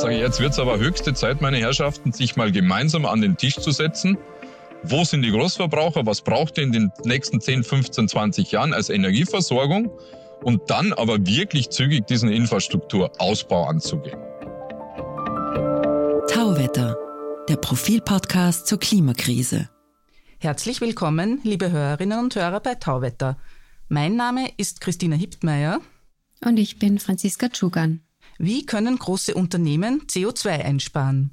[0.00, 3.36] Sage ich, jetzt wird es aber höchste Zeit, meine Herrschaften, sich mal gemeinsam an den
[3.36, 4.16] Tisch zu setzen.
[4.82, 6.06] Wo sind die Großverbraucher?
[6.06, 9.90] Was braucht ihr in den nächsten 10, 15, 20 Jahren als Energieversorgung?
[10.42, 14.18] Und dann aber wirklich zügig diesen Infrastrukturausbau anzugehen.
[16.32, 16.96] Tauwetter,
[17.50, 19.68] der Profilpodcast zur Klimakrise.
[20.38, 23.36] Herzlich willkommen, liebe Hörerinnen und Hörer bei Tauwetter.
[23.90, 25.82] Mein Name ist Christina Hiptmeier.
[26.42, 28.00] Und ich bin Franziska Tschugan.
[28.42, 31.32] Wie können große Unternehmen CO2 einsparen?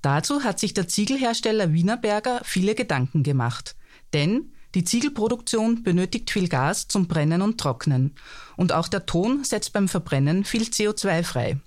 [0.00, 3.76] Dazu hat sich der Ziegelhersteller Wienerberger viele Gedanken gemacht.
[4.14, 8.14] Denn die Ziegelproduktion benötigt viel Gas zum Brennen und Trocknen.
[8.56, 11.60] Und auch der Ton setzt beim Verbrennen viel CO2 frei.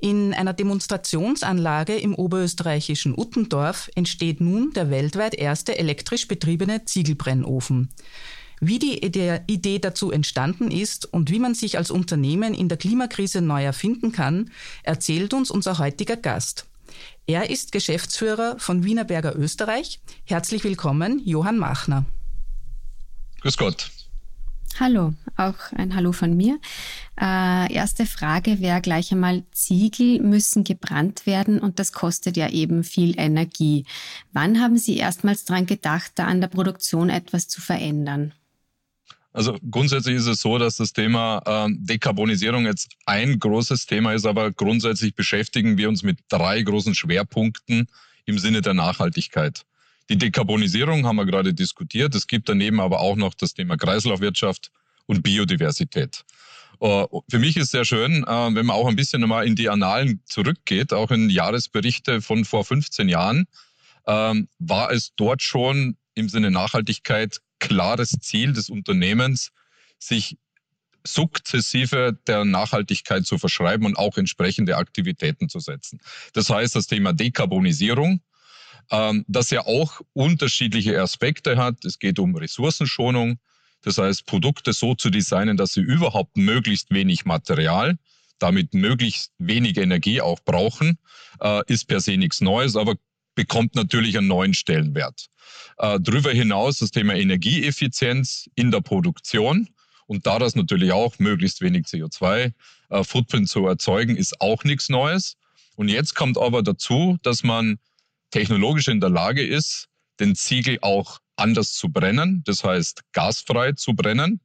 [0.00, 7.88] In einer Demonstrationsanlage im oberösterreichischen Uttendorf entsteht nun der weltweit erste elektrisch betriebene Ziegelbrennofen.
[8.60, 13.40] Wie die Idee dazu entstanden ist und wie man sich als Unternehmen in der Klimakrise
[13.40, 14.50] neu erfinden kann,
[14.82, 16.66] erzählt uns unser heutiger Gast.
[17.26, 20.00] Er ist Geschäftsführer von Wienerberger Österreich.
[20.24, 22.04] Herzlich willkommen, Johann Machner.
[23.40, 23.90] Grüß Gott.
[24.80, 26.58] Hallo, auch ein Hallo von mir.
[27.20, 32.82] Äh, erste Frage wäre gleich einmal, Ziegel müssen gebrannt werden und das kostet ja eben
[32.82, 33.86] viel Energie.
[34.32, 38.34] Wann haben Sie erstmals daran gedacht, da an der Produktion etwas zu verändern?
[39.34, 44.26] Also grundsätzlich ist es so, dass das Thema ähm, Dekarbonisierung jetzt ein großes Thema ist,
[44.26, 47.88] aber grundsätzlich beschäftigen wir uns mit drei großen Schwerpunkten
[48.26, 49.66] im Sinne der Nachhaltigkeit.
[50.08, 52.14] Die Dekarbonisierung haben wir gerade diskutiert.
[52.14, 54.70] Es gibt daneben aber auch noch das Thema Kreislaufwirtschaft
[55.06, 56.24] und Biodiversität.
[56.80, 59.68] Äh, für mich ist sehr schön, äh, wenn man auch ein bisschen mal in die
[59.68, 63.46] Annalen zurückgeht, auch in Jahresberichte von vor 15 Jahren,
[64.06, 69.50] ähm, war es dort schon im Sinne Nachhaltigkeit klares Ziel des Unternehmens,
[69.98, 70.36] sich
[71.06, 76.00] sukzessive der Nachhaltigkeit zu verschreiben und auch entsprechende Aktivitäten zu setzen.
[76.32, 78.20] Das heißt, das Thema Dekarbonisierung,
[78.90, 81.84] ähm, das ja auch unterschiedliche Aspekte hat.
[81.84, 83.38] Es geht um Ressourcenschonung,
[83.82, 87.98] das heißt, Produkte so zu designen, dass sie überhaupt möglichst wenig Material,
[88.38, 90.98] damit möglichst wenig Energie auch brauchen,
[91.40, 92.96] äh, ist per se nichts Neues, aber
[93.34, 95.26] bekommt natürlich einen neuen Stellenwert.
[95.78, 99.68] Äh, darüber hinaus das Thema Energieeffizienz in der Produktion
[100.06, 105.36] und da das natürlich auch möglichst wenig CO2-Footprint äh, zu erzeugen, ist auch nichts Neues.
[105.76, 107.78] Und jetzt kommt aber dazu, dass man
[108.30, 109.88] technologisch in der Lage ist,
[110.20, 114.40] den Ziegel auch anders zu brennen, das heißt gasfrei zu brennen,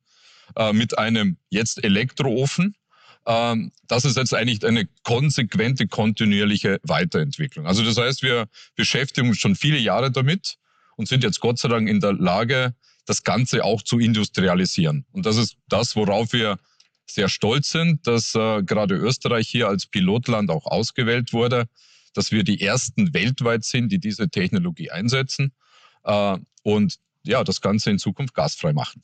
[0.56, 2.75] äh, mit einem jetzt Elektroofen,
[3.29, 7.67] das ist jetzt eigentlich eine konsequente, kontinuierliche Weiterentwicklung.
[7.67, 10.57] Also das heißt, wir beschäftigen uns schon viele Jahre damit
[10.95, 12.73] und sind jetzt Gott sei Dank in der Lage,
[13.06, 15.06] das Ganze auch zu industrialisieren.
[15.12, 16.57] Und das ist das, worauf wir
[17.06, 21.66] sehr stolz sind, dass äh, gerade Österreich hier als Pilotland auch ausgewählt wurde,
[22.16, 25.53] dass wir die ersten weltweit sind, die diese Technologie einsetzen
[26.03, 29.03] äh, und ja, das Ganze in Zukunft gasfrei machen.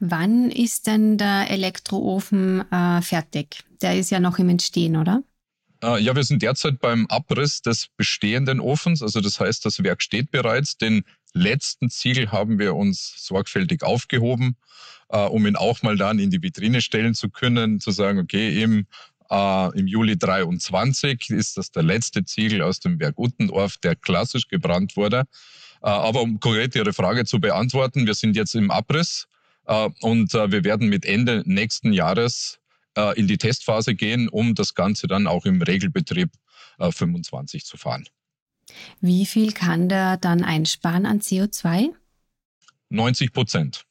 [0.00, 3.64] Wann ist denn der Elektroofen äh, fertig?
[3.82, 5.22] Der ist ja noch im Entstehen, oder?
[5.82, 9.02] Äh, ja, wir sind derzeit beim Abriss des bestehenden Ofens.
[9.02, 10.78] Also das heißt, das Werk steht bereits.
[10.78, 14.56] Den letzten Ziegel haben wir uns sorgfältig aufgehoben,
[15.10, 18.62] äh, um ihn auch mal dann in die Vitrine stellen zu können, zu sagen, okay,
[18.62, 18.86] im,
[19.30, 24.48] äh, im Juli 23 ist das der letzte Ziegel aus dem Werk Uttendorf, der klassisch
[24.48, 25.24] gebrannt wurde.
[25.82, 29.26] Äh, aber um konkret Ihre Frage zu beantworten, wir sind jetzt im Abriss.
[29.66, 32.58] Äh, und äh, wir werden mit Ende nächsten Jahres
[32.96, 36.30] äh, in die Testphase gehen, um das Ganze dann auch im Regelbetrieb
[36.76, 38.08] 25 zu fahren.
[39.00, 41.90] Wie viel kann der dann einsparen an CO2?
[42.88, 43.84] 90 Prozent.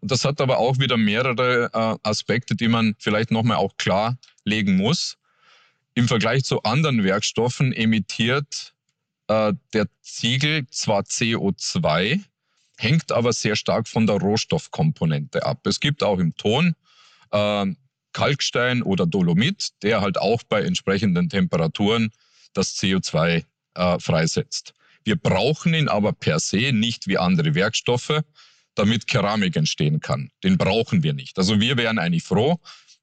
[0.00, 1.70] Und das hat aber auch wieder mehrere
[2.02, 5.18] Aspekte, die man vielleicht nochmal auch klarlegen muss.
[5.94, 8.74] Im Vergleich zu anderen Werkstoffen emittiert
[9.28, 12.24] der Ziegel zwar CO2,
[12.78, 15.66] hängt aber sehr stark von der Rohstoffkomponente ab.
[15.66, 16.74] Es gibt auch im Ton
[17.30, 17.66] äh,
[18.12, 22.10] Kalkstein oder Dolomit, der halt auch bei entsprechenden Temperaturen
[22.52, 24.74] das CO2 äh, freisetzt.
[25.04, 28.22] Wir brauchen ihn aber per se nicht wie andere Werkstoffe,
[28.74, 30.30] damit Keramik entstehen kann.
[30.44, 31.38] Den brauchen wir nicht.
[31.38, 32.58] Also wir wären eigentlich froh,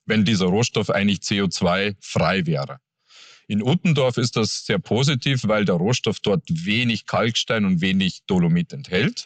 [0.06, 2.80] wenn dieser Rohstoff eigentlich CO2 frei wäre.
[3.48, 8.74] In Uttendorf ist das sehr positiv, weil der Rohstoff dort wenig Kalkstein und wenig Dolomit
[8.74, 9.26] enthält.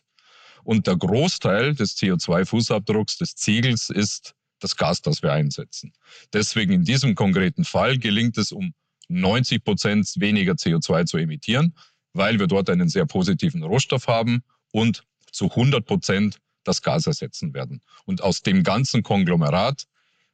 [0.63, 5.94] Und der Großteil des CO2-Fußabdrucks des Ziegels ist das Gas, das wir einsetzen.
[6.31, 8.74] Deswegen in diesem konkreten Fall gelingt es um
[9.10, 11.75] 90 Prozent weniger CO2 zu emittieren,
[12.13, 17.54] weil wir dort einen sehr positiven Rohstoff haben und zu 100 Prozent das Gas ersetzen
[17.54, 17.81] werden.
[18.06, 19.86] Und aus dem ganzen Konglomerat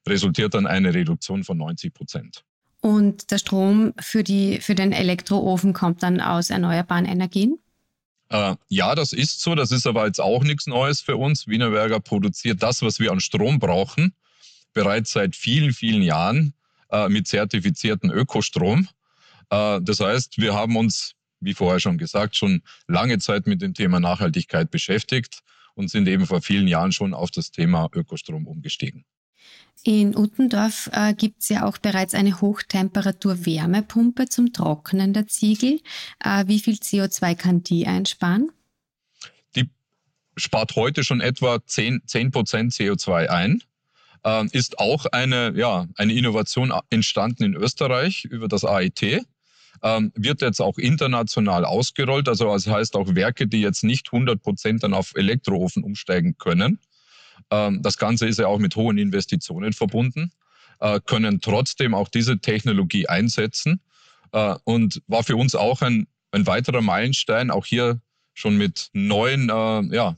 [0.07, 2.43] resultiert dann eine Reduktion von 90 Prozent.
[2.81, 7.59] Und der Strom für, die, für den Elektroofen kommt dann aus erneuerbaren Energien?
[8.29, 9.55] Äh, ja, das ist so.
[9.55, 11.47] Das ist aber jetzt auch nichts Neues für uns.
[11.47, 14.13] Wienerberger produziert das, was wir an Strom brauchen,
[14.73, 16.53] bereits seit vielen, vielen Jahren
[16.91, 18.87] äh, mit zertifizierten Ökostrom.
[19.49, 23.73] Äh, das heißt, wir haben uns, wie vorher schon gesagt, schon lange Zeit mit dem
[23.73, 25.41] Thema Nachhaltigkeit beschäftigt
[25.73, 29.05] und sind eben vor vielen Jahren schon auf das Thema Ökostrom umgestiegen.
[29.83, 35.79] In Uttendorf äh, gibt es ja auch bereits eine Hochtemperatur-Wärmepumpe zum Trocknen der Ziegel.
[36.23, 38.51] Äh, wie viel CO2 kann die einsparen?
[39.55, 39.69] Die
[40.35, 43.63] spart heute schon etwa 10, 10 CO2 ein.
[44.25, 49.23] Äh, ist auch eine, ja, eine Innovation entstanden in Österreich über das AIT.
[49.81, 52.27] Ähm, wird jetzt auch international ausgerollt.
[52.27, 56.79] Also das heißt auch Werke, die jetzt nicht 100 Prozent dann auf Elektroofen umsteigen können,
[57.49, 60.31] das Ganze ist ja auch mit hohen Investitionen verbunden,
[60.79, 63.81] äh, können trotzdem auch diese Technologie einsetzen
[64.31, 68.01] äh, und war für uns auch ein, ein weiterer Meilenstein, auch hier
[68.33, 70.15] schon mit neuen äh, ja,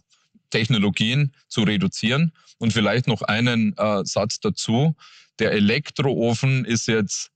[0.50, 2.34] Technologien zu reduzieren.
[2.60, 3.74] Und vielleicht noch einen
[4.04, 4.96] Satz dazu.
[5.40, 7.32] Der Elektroofen ist jetzt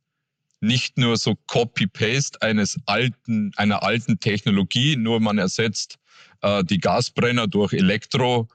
[0.59, 5.97] nicht nur so Copy-Paste eines alten, einer alten Technologie, nur man ersetzt
[6.41, 8.47] äh, die Gasbrenner durch Elektro,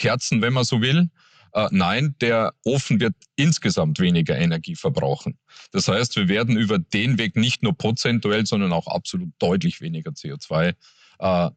[0.00, 1.10] Kerzen, wenn man so will.
[1.52, 5.38] Äh, nein, der Ofen wird insgesamt weniger Energie verbrauchen.
[5.72, 10.12] Das heißt, wir werden über den Weg nicht nur prozentuell, sondern auch absolut deutlich weniger
[10.12, 10.74] CO2
[11.18, 11.50] äh,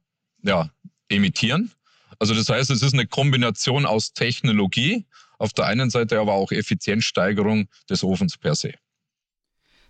[0.44, 0.70] ja,
[1.10, 1.72] emittieren.
[2.20, 5.06] Also das heißt, es ist eine Kombination aus Technologie,
[5.38, 8.74] auf der einen Seite aber auch Effizienzsteigerung des Ofens per se.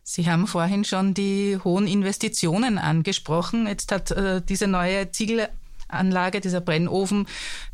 [0.03, 3.67] Sie haben vorhin schon die hohen Investitionen angesprochen.
[3.67, 5.47] Jetzt hat äh, diese neue Ziegel
[5.93, 7.27] Anlage, dieser Brennofen.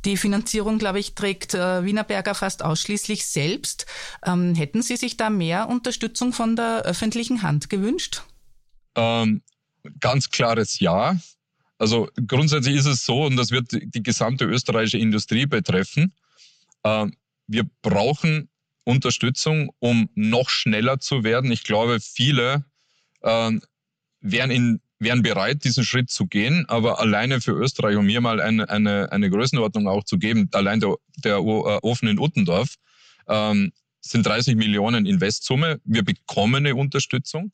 [0.05, 3.85] Die Finanzierung, glaube ich, trägt äh, Wienerberger fast ausschließlich selbst.
[4.25, 8.23] Ähm, hätten Sie sich da mehr Unterstützung von der öffentlichen Hand gewünscht?
[8.95, 9.41] Ähm,
[9.99, 11.17] ganz klares Ja.
[11.77, 16.13] Also grundsätzlich ist es so, und das wird die gesamte österreichische Industrie betreffen,
[16.83, 17.07] äh,
[17.47, 18.49] wir brauchen
[18.83, 21.51] Unterstützung, um noch schneller zu werden.
[21.51, 22.65] Ich glaube, viele
[23.21, 23.51] äh,
[24.19, 28.41] wären in wären bereit, diesen Schritt zu gehen, aber alleine für Österreich, um mir mal
[28.41, 32.75] eine, eine, eine Größenordnung auch zu geben, allein der, der äh, Ofen in Uttendorf
[33.27, 35.79] ähm, sind 30 Millionen Investsumme.
[35.85, 37.51] Wir bekommen eine Unterstützung.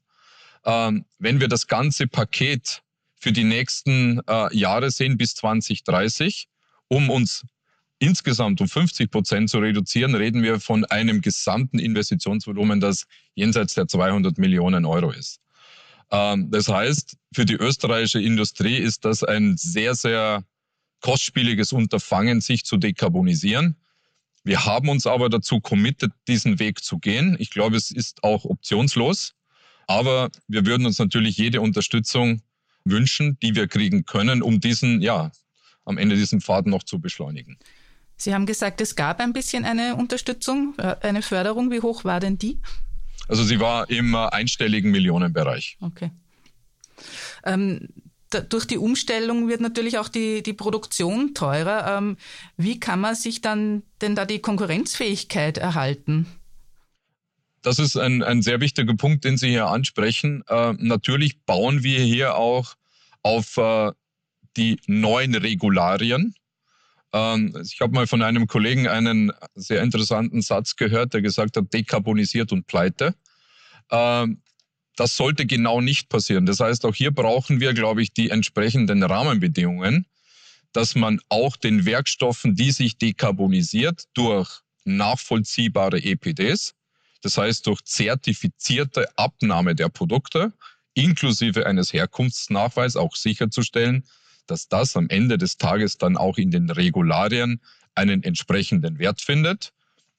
[0.65, 2.81] Ähm, wenn wir das ganze Paket
[3.19, 6.47] für die nächsten äh, Jahre sehen bis 2030,
[6.87, 7.45] um uns
[7.99, 13.05] insgesamt um 50 Prozent zu reduzieren, reden wir von einem gesamten Investitionsvolumen, das
[13.35, 15.39] jenseits der 200 Millionen Euro ist.
[16.11, 20.43] Ähm, das heißt, für die österreichische Industrie ist das ein sehr, sehr
[21.01, 23.75] kostspieliges Unterfangen, sich zu dekarbonisieren.
[24.43, 27.35] Wir haben uns aber dazu committed, diesen Weg zu gehen.
[27.39, 29.33] Ich glaube, es ist auch optionslos.
[29.87, 32.41] Aber wir würden uns natürlich jede Unterstützung
[32.85, 35.31] wünschen, die wir kriegen können, um diesen, ja,
[35.83, 37.57] am Ende diesen Pfad noch zu beschleunigen.
[38.17, 41.71] Sie haben gesagt, es gab ein bisschen eine Unterstützung, äh, eine Förderung.
[41.71, 42.59] Wie hoch war denn die?
[43.27, 45.77] Also sie war im einstelligen Millionenbereich.
[45.81, 46.11] Okay.
[47.43, 47.89] Ähm,
[48.29, 51.97] da, durch die Umstellung wird natürlich auch die, die Produktion teurer.
[51.97, 52.17] Ähm,
[52.57, 56.27] wie kann man sich dann denn da die Konkurrenzfähigkeit erhalten?
[57.61, 60.43] Das ist ein, ein sehr wichtiger Punkt, den Sie hier ansprechen.
[60.47, 62.75] Äh, natürlich bauen wir hier auch
[63.23, 63.91] auf äh,
[64.55, 66.35] die neuen Regularien.
[67.15, 71.73] Ähm, ich habe mal von einem Kollegen einen sehr interessanten Satz gehört, der gesagt hat,
[71.73, 73.15] dekarbonisiert und pleite.
[73.89, 74.41] Ähm,
[74.97, 76.45] das sollte genau nicht passieren.
[76.45, 80.07] Das heißt, auch hier brauchen wir, glaube ich, die entsprechenden Rahmenbedingungen,
[80.73, 84.49] dass man auch den Werkstoffen, die sich dekarbonisiert, durch
[84.83, 86.75] nachvollziehbare EPDs,
[87.21, 90.51] das heißt durch zertifizierte Abnahme der Produkte,
[90.93, 94.05] inklusive eines Herkunftsnachweises auch sicherzustellen,
[94.47, 97.61] dass das am Ende des Tages dann auch in den Regularien
[97.95, 99.71] einen entsprechenden Wert findet.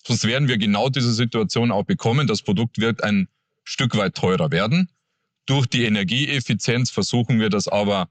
[0.05, 2.27] Sonst werden wir genau diese Situation auch bekommen.
[2.27, 3.29] Das Produkt wird ein
[3.65, 4.91] Stück weit teurer werden.
[5.47, 8.09] Durch die Energieeffizienz versuchen wir das aber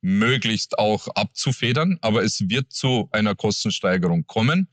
[0.00, 4.68] möglichst auch abzufedern, aber es wird zu einer Kostensteigerung kommen.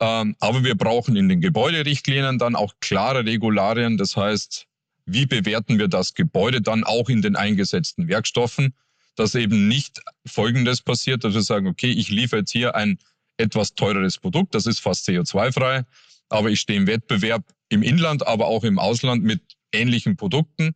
[0.00, 3.98] Ähm, aber wir brauchen in den Gebäuderichtlinien dann auch klare Regularien.
[3.98, 4.66] Das heißt,
[5.04, 8.74] wie bewerten wir das Gebäude dann auch in den eingesetzten Werkstoffen?
[9.16, 12.98] Dass eben nicht Folgendes passiert, dass wir sagen, okay, ich liefere jetzt hier ein
[13.36, 15.84] etwas teureres Produkt, das ist fast CO2-frei,
[16.28, 19.40] aber ich stehe im Wettbewerb im Inland, aber auch im Ausland mit
[19.72, 20.74] ähnlichen Produkten,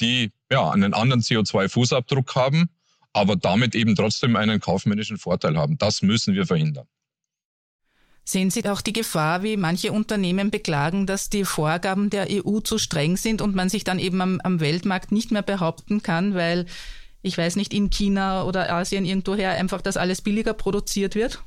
[0.00, 2.68] die ja einen anderen CO2-Fußabdruck haben,
[3.12, 5.78] aber damit eben trotzdem einen kaufmännischen Vorteil haben.
[5.78, 6.86] Das müssen wir verhindern.
[8.26, 12.78] Sehen Sie auch die Gefahr, wie manche Unternehmen beklagen, dass die Vorgaben der EU zu
[12.78, 16.64] streng sind und man sich dann eben am, am Weltmarkt nicht mehr behaupten kann, weil
[17.24, 21.42] ich weiß nicht, in China oder Asien irgendwoher einfach das alles billiger produziert wird?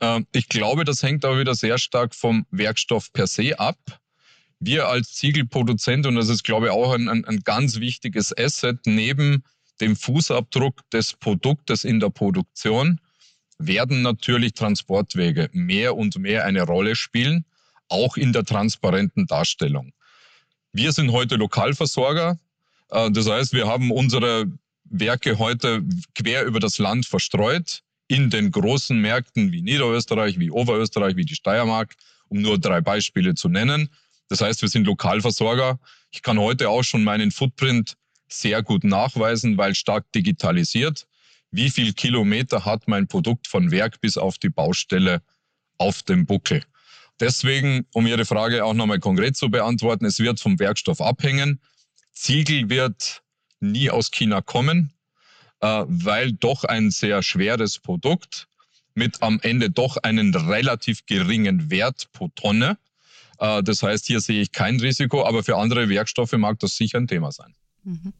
[0.00, 3.78] Ähm, ich glaube, das hängt aber wieder sehr stark vom Werkstoff per se ab.
[4.58, 8.80] Wir als Ziegelproduzent, und das ist, glaube ich, auch ein, ein, ein ganz wichtiges Asset,
[8.84, 9.44] neben
[9.80, 13.00] dem Fußabdruck des Produktes in der Produktion,
[13.58, 17.44] werden natürlich Transportwege mehr und mehr eine Rolle spielen,
[17.88, 19.92] auch in der transparenten Darstellung.
[20.72, 22.40] Wir sind heute Lokalversorger.
[22.90, 24.46] Äh, das heißt, wir haben unsere
[24.90, 25.82] Werke heute
[26.14, 31.34] quer über das Land verstreut in den großen Märkten wie Niederösterreich, wie Oberösterreich, wie die
[31.34, 31.94] Steiermark,
[32.28, 33.90] um nur drei Beispiele zu nennen.
[34.28, 35.78] Das heißt, wir sind Lokalversorger.
[36.10, 37.96] Ich kann heute auch schon meinen Footprint
[38.28, 41.06] sehr gut nachweisen, weil stark digitalisiert.
[41.50, 45.22] Wie viel Kilometer hat mein Produkt von Werk bis auf die Baustelle
[45.78, 46.62] auf dem Buckel?
[47.20, 51.60] Deswegen, um Ihre Frage auch nochmal konkret zu beantworten, es wird vom Werkstoff abhängen.
[52.12, 53.22] Ziegel wird
[53.60, 54.92] nie aus China kommen,
[55.60, 58.48] äh, weil doch ein sehr schweres Produkt
[58.94, 62.78] mit am Ende doch einen relativ geringen Wert pro Tonne.
[63.38, 66.98] Äh, das heißt, hier sehe ich kein Risiko, aber für andere Werkstoffe mag das sicher
[66.98, 67.54] ein Thema sein.
[67.84, 68.12] Mhm.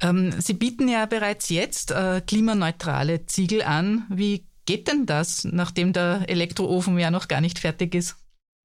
[0.00, 4.06] Ähm, Sie bieten ja bereits jetzt äh, klimaneutrale Ziegel an.
[4.10, 8.16] Wie geht denn das, nachdem der Elektroofen ja noch gar nicht fertig ist?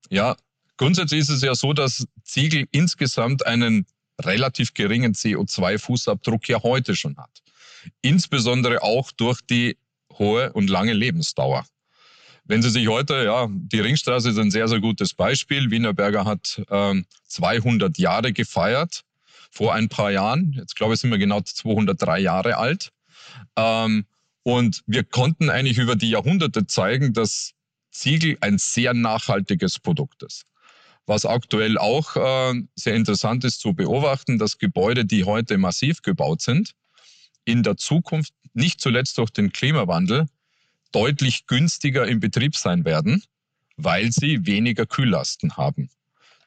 [0.10, 0.38] Ja,
[0.78, 3.86] grundsätzlich ist es ja so, dass Ziegel insgesamt einen
[4.20, 7.42] relativ geringen CO2-Fußabdruck ja heute schon hat.
[8.02, 9.78] Insbesondere auch durch die
[10.14, 11.66] hohe und lange Lebensdauer.
[12.46, 15.70] Wenn Sie sich heute, ja, die Ringstraße ist ein sehr, sehr gutes Beispiel.
[15.70, 19.04] Wienerberger hat ähm, 200 Jahre gefeiert
[19.52, 20.54] vor ein paar Jahren.
[20.54, 22.92] Jetzt glaube ich, sind wir genau 203 Jahre alt.
[23.56, 24.06] Ähm,
[24.44, 27.54] und wir konnten eigentlich über die Jahrhunderte zeigen, dass
[27.92, 30.46] Ziegel ein sehr nachhaltiges Produkt ist.
[31.10, 36.44] Was aktuell auch äh, sehr interessant ist zu beobachten, dass Gebäude, die heute massiv gebaut
[36.44, 36.74] sind,
[37.46, 40.28] in der Zukunft nicht zuletzt durch den Klimawandel
[40.92, 43.24] deutlich günstiger im Betrieb sein werden,
[43.76, 45.90] weil sie weniger Kühllasten haben.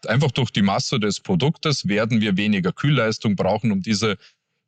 [0.07, 4.17] Einfach durch die Masse des Produktes werden wir weniger Kühlleistung brauchen, um diese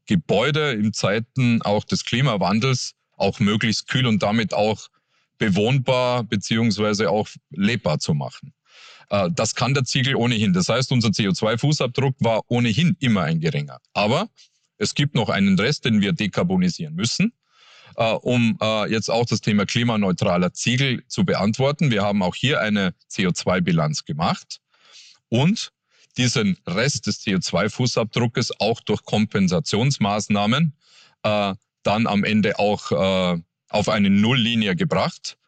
[0.06, 4.88] Gebäude in Zeiten auch des Klimawandels auch möglichst kühl und damit auch
[5.38, 8.52] bewohnbar beziehungsweise auch lebbar zu machen.
[9.11, 10.52] Äh, das kann der Ziegel ohnehin.
[10.52, 13.78] Das heißt, unser CO2-Fußabdruck war ohnehin immer ein geringer.
[13.93, 14.28] Aber
[14.78, 17.33] es gibt noch einen Rest, den wir dekarbonisieren müssen,
[17.97, 21.90] äh, um äh, jetzt auch das Thema klimaneutraler Ziegel zu beantworten.
[21.90, 24.61] Wir haben auch hier eine CO2-Bilanz gemacht
[25.28, 25.73] und
[26.16, 30.76] diesen Rest des CO2-Fußabdruckes auch durch Kompensationsmaßnahmen
[31.23, 33.40] dann am Ende auch
[33.71, 35.38] auf eine Nulllinie gebracht.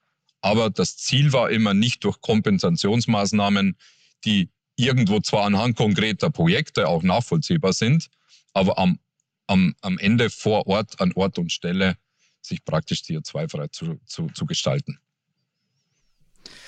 [0.47, 3.77] Aber das Ziel war immer nicht durch Kompensationsmaßnahmen,
[4.25, 8.07] die irgendwo zwar anhand konkreter Projekte auch nachvollziehbar sind,
[8.53, 9.01] aber am,
[9.49, 11.97] am, am Ende vor Ort, an Ort und Stelle
[12.43, 15.01] sich praktisch CO2-frei zu, zu, zu gestalten.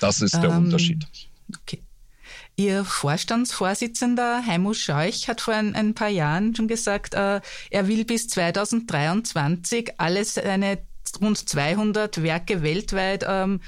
[0.00, 1.06] Das ist der ähm, Unterschied.
[1.60, 1.80] Okay.
[2.56, 8.04] Ihr Vorstandsvorsitzender Heimo Scheuch hat vor ein, ein paar Jahren schon gesagt, äh, er will
[8.04, 10.87] bis 2023 alles seine
[11.20, 13.60] rund 200 Werke weltweit ähm,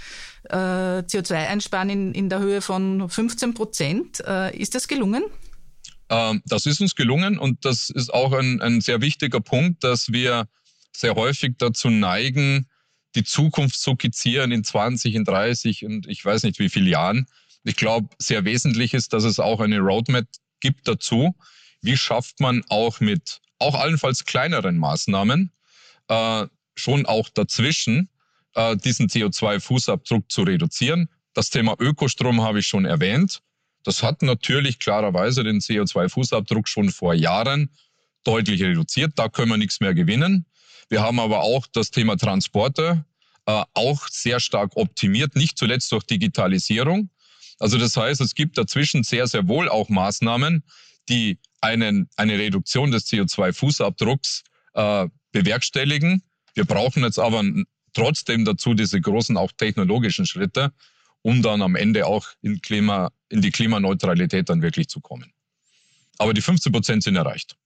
[0.45, 4.23] äh, CO2 einsparen in, in der Höhe von 15 Prozent.
[4.27, 5.25] Äh, ist das gelungen?
[6.09, 10.13] Ähm, das ist uns gelungen und das ist auch ein, ein sehr wichtiger Punkt, dass
[10.13, 10.49] wir
[10.95, 12.67] sehr häufig dazu neigen,
[13.15, 17.27] die Zukunft zu skizzieren in 20, in 30 und ich weiß nicht wie viele Jahren.
[17.65, 20.27] Ich glaube, sehr wesentlich ist, dass es auch eine Roadmap
[20.61, 21.35] gibt dazu.
[21.83, 25.53] Wie schafft man auch mit auch allenfalls kleineren Maßnahmen
[26.09, 28.09] äh, schon auch dazwischen
[28.55, 31.09] äh, diesen CO2-Fußabdruck zu reduzieren?
[31.35, 33.43] Das Thema Ökostrom habe ich schon erwähnt.
[33.85, 37.71] Das hat natürlich klarerweise den CO2-Fußabdruck schon vor Jahren
[38.25, 39.13] deutlich reduziert.
[39.17, 40.47] Da können wir nichts mehr gewinnen.
[40.89, 43.05] Wir haben aber auch das Thema Transporte
[43.47, 47.11] äh, auch sehr stark optimiert, nicht zuletzt durch Digitalisierung.
[47.59, 50.65] Also das heißt, es gibt dazwischen sehr, sehr wohl auch Maßnahmen,
[51.09, 54.43] die einen, eine Reduktion des CO2-Fußabdrucks
[54.75, 56.23] äh, bewerkstelligen.
[56.55, 57.45] Wir brauchen jetzt aber
[57.93, 60.73] trotzdem dazu diese großen auch technologischen Schritte,
[61.23, 65.33] um dann am Ende auch in, Klima, in die Klimaneutralität dann wirklich zu kommen.
[66.19, 67.57] Aber die 15 Prozent sind erreicht.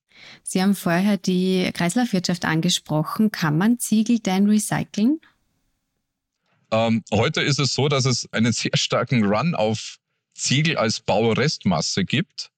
[0.42, 3.30] Sie haben vorher die Kreislaufwirtschaft angesprochen.
[3.30, 5.20] Kann man Ziegel denn recyceln?
[6.70, 9.98] Ähm, heute ist es so, dass es einen sehr starken Run auf
[10.34, 12.50] Ziegel als Baurestmasse gibt.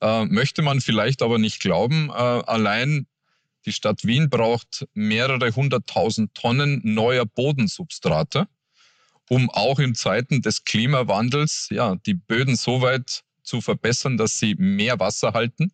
[0.00, 2.08] Äh, möchte man vielleicht aber nicht glauben.
[2.08, 3.06] Äh, allein
[3.66, 8.48] die Stadt Wien braucht mehrere hunderttausend Tonnen neuer Bodensubstrate,
[9.28, 14.54] um auch in Zeiten des Klimawandels ja, die Böden so weit zu verbessern, dass sie
[14.56, 15.72] mehr Wasser halten.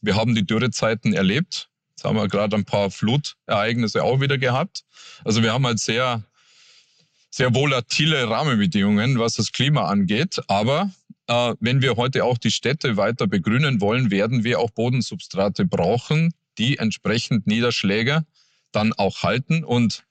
[0.00, 1.68] Wir haben die Dürrezeiten erlebt.
[1.90, 4.84] Jetzt haben wir gerade ein paar Flutereignisse auch wieder gehabt.
[5.24, 6.24] Also wir haben halt sehr,
[7.30, 10.40] sehr volatile Rahmenbedingungen, was das Klima angeht.
[10.48, 10.90] Aber
[11.26, 16.32] äh, wenn wir heute auch die Städte weiter begrünen wollen, werden wir auch Bodensubstrate brauchen,
[16.60, 18.26] die entsprechend Niederschläge
[18.70, 19.64] dann auch halten.
[19.64, 20.04] Und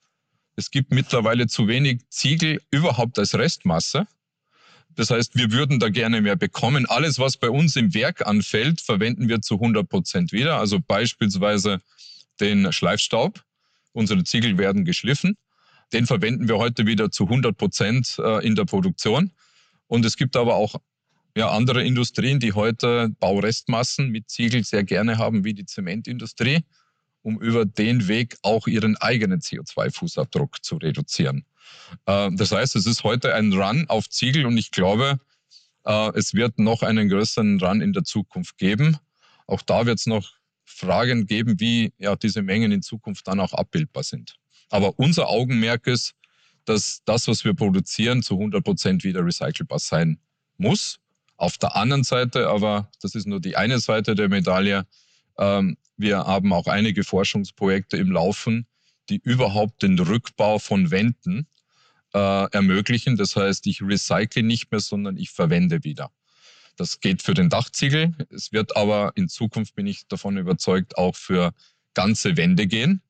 [0.55, 4.07] es gibt mittlerweile zu wenig Ziegel überhaupt als Restmasse.
[4.95, 6.87] Das heißt, wir würden da gerne mehr bekommen.
[6.87, 10.57] Alles, was bei uns im Werk anfällt, verwenden wir zu 100 Prozent wieder.
[10.57, 11.81] Also beispielsweise
[12.39, 13.43] den Schleifstaub.
[13.93, 15.37] Unsere Ziegel werden geschliffen.
[15.93, 19.31] Den verwenden wir heute wieder zu 100 Prozent äh, in der Produktion.
[19.87, 20.75] Und es gibt aber auch
[21.39, 26.65] ja, andere Industrien, die heute Baurestmassen mit Ziegel sehr gerne haben, wie die Zementindustrie,
[27.21, 31.45] um über den Weg auch ihren eigenen CO2-Fußabdruck zu reduzieren.
[32.05, 35.21] Äh, das heißt, es ist heute ein Run auf Ziegel und ich glaube,
[35.85, 38.97] äh, es wird noch einen größeren Run in der Zukunft geben.
[39.47, 40.33] Auch da wird es noch
[40.65, 44.35] Fragen geben, wie ja, diese Mengen in Zukunft dann auch abbildbar sind.
[44.69, 46.15] Aber unser Augenmerk ist,
[46.65, 50.19] dass das, was wir produzieren, zu 100 Prozent wieder recycelbar sein
[50.57, 50.99] muss.
[51.39, 54.85] Auf der anderen Seite, aber das ist nur die eine Seite der Medaille,
[55.37, 58.67] ähm, wir haben auch einige Forschungsprojekte im Laufen,
[59.07, 61.47] die überhaupt den Rückbau von Wänden
[62.13, 63.15] äh, ermöglichen.
[63.15, 66.11] Das heißt, ich recycle nicht mehr, sondern ich verwende wieder.
[66.75, 68.13] Das geht für den Dachziegel.
[68.29, 71.53] Es wird aber in Zukunft, bin ich davon überzeugt, auch für
[71.93, 73.01] ganze Wände gehen.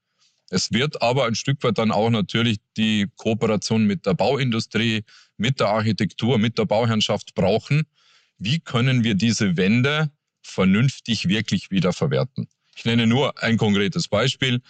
[0.51, 5.03] Es wird aber ein Stück weit dann auch natürlich die Kooperation mit der Bauindustrie,
[5.37, 7.87] mit der Architektur, mit der Bauherrschaft brauchen.
[8.39, 10.09] Wie können wir diese Wände
[10.41, 12.47] vernünftig wirklich wiederverwerten?
[12.75, 14.61] Ich nenne nur ein konkretes Beispiel.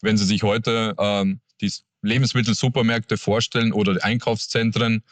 [0.00, 1.70] Wenn Sie sich heute ähm, die
[2.02, 5.02] Lebensmittelsupermärkte vorstellen oder Einkaufszentren,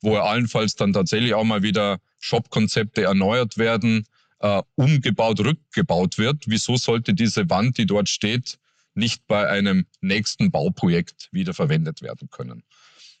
[0.00, 4.06] wo allenfalls dann tatsächlich auch mal wieder Shop-Konzepte erneuert werden,
[4.38, 6.44] äh, umgebaut, rückgebaut wird.
[6.46, 8.58] Wieso sollte diese Wand, die dort steht,
[8.94, 12.62] nicht bei einem nächsten Bauprojekt wiederverwendet werden können?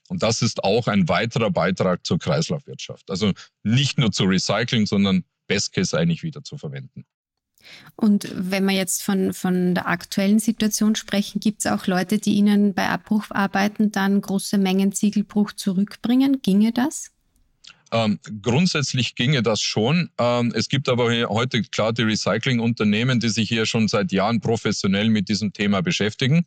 [0.08, 3.10] Und das ist auch ein weiterer Beitrag zur Kreislaufwirtschaft.
[3.10, 7.04] Also nicht nur zu recyceln, sondern Best Case eigentlich wieder zu verwenden.
[7.96, 12.34] Und wenn wir jetzt von, von der aktuellen Situation sprechen, gibt es auch Leute, die
[12.34, 16.42] Ihnen bei Abbrucharbeiten dann große Mengen Ziegelbruch zurückbringen?
[16.42, 17.10] Ginge das?
[17.92, 20.10] Ähm, grundsätzlich ginge das schon.
[20.18, 25.08] Ähm, es gibt aber heute klar die Recyclingunternehmen, die sich hier schon seit Jahren professionell
[25.08, 26.46] mit diesem Thema beschäftigen.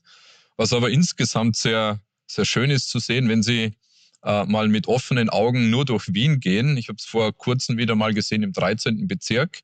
[0.57, 3.73] Was aber insgesamt sehr, sehr schön ist zu sehen, wenn Sie
[4.23, 6.77] äh, mal mit offenen Augen nur durch Wien gehen.
[6.77, 9.07] Ich habe es vor kurzem wieder mal gesehen im 13.
[9.07, 9.59] Bezirk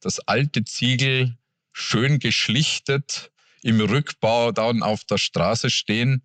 [0.00, 1.36] das alte Ziegel
[1.72, 3.30] schön geschlichtet
[3.62, 6.22] im Rückbau dann auf der Straße stehen,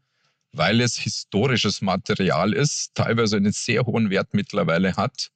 [0.51, 5.31] weil es historisches Material ist, teilweise einen sehr hohen Wert mittlerweile hat.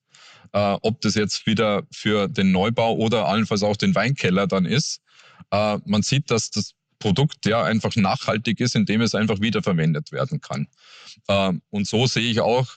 [0.53, 5.01] Äh, ob das jetzt wieder für den Neubau oder allenfalls auch den Weinkeller dann ist.
[5.51, 10.41] Äh, man sieht, dass das Produkt ja einfach nachhaltig ist, indem es einfach wiederverwendet werden
[10.41, 10.67] kann.
[11.27, 12.67] Äh, und so sehe ich auch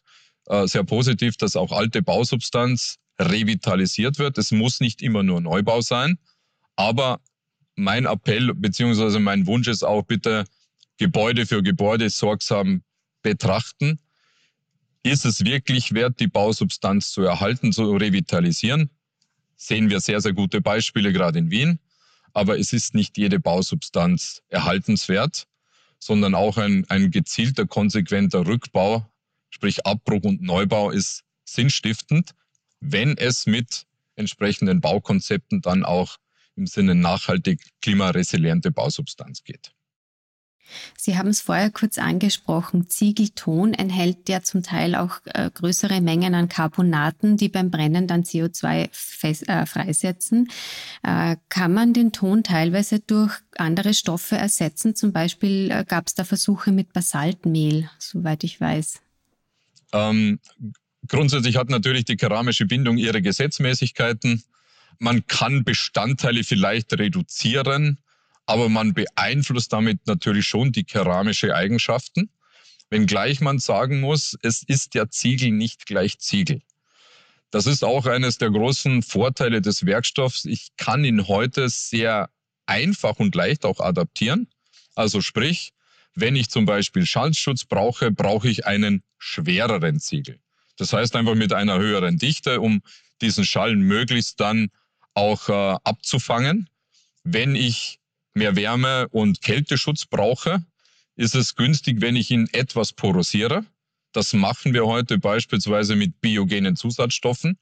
[0.46, 4.38] äh, sehr positiv, dass auch alte Bausubstanz revitalisiert wird.
[4.38, 6.18] Es muss nicht immer nur Neubau sein,
[6.76, 7.20] aber
[7.76, 9.18] mein Appell bzw.
[9.18, 10.44] mein Wunsch ist auch bitte
[10.98, 12.82] Gebäude für Gebäude sorgsam
[13.22, 13.98] betrachten.
[15.02, 18.90] Ist es wirklich wert, die Bausubstanz zu erhalten, zu revitalisieren?
[19.56, 21.78] Sehen wir sehr, sehr gute Beispiele gerade in Wien.
[22.32, 25.46] Aber es ist nicht jede Bausubstanz erhaltenswert,
[25.98, 29.10] sondern auch ein, ein gezielter, konsequenter Rückbau,
[29.50, 32.34] sprich Abbruch und Neubau ist sinnstiftend
[32.80, 36.16] wenn es mit entsprechenden Baukonzepten dann auch
[36.56, 39.72] im Sinne nachhaltig klimaresiliente Bausubstanz geht.
[40.96, 42.88] Sie haben es vorher kurz angesprochen.
[42.88, 48.22] Ziegelton enthält ja zum Teil auch äh, größere Mengen an Carbonaten, die beim Brennen dann
[48.22, 50.50] CO2 fest, äh, freisetzen.
[51.02, 54.94] Äh, kann man den Ton teilweise durch andere Stoffe ersetzen?
[54.94, 59.00] Zum Beispiel äh, gab es da Versuche mit Basaltmehl, soweit ich weiß.
[59.92, 60.38] Ähm,
[61.08, 64.44] Grundsätzlich hat natürlich die keramische Bindung ihre Gesetzmäßigkeiten.
[64.98, 67.98] Man kann Bestandteile vielleicht reduzieren,
[68.50, 72.30] aber man beeinflusst damit natürlich schon die keramische Eigenschaften.
[72.90, 76.60] Wenngleich man sagen muss, es ist ja Ziegel nicht gleich Ziegel.
[77.52, 80.46] Das ist auch eines der großen Vorteile des Werkstoffs.
[80.46, 82.28] Ich kann ihn heute sehr
[82.66, 84.48] einfach und leicht auch adaptieren.
[84.96, 85.72] Also sprich,
[86.16, 90.40] wenn ich zum Beispiel Schallschutz brauche, brauche ich einen schwereren Ziegel.
[90.76, 92.82] Das heißt einfach mit einer höheren Dichte, um
[93.20, 94.70] diesen Schall möglichst dann
[95.14, 96.68] auch äh, abzufangen.
[97.22, 97.99] Wenn ich
[98.34, 100.64] mehr Wärme und Kälteschutz brauche,
[101.16, 103.64] ist es günstig, wenn ich ihn etwas porosiere.
[104.12, 107.58] Das machen wir heute beispielsweise mit biogenen Zusatzstoffen